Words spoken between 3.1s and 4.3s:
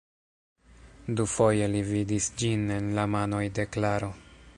manoj de Klaro.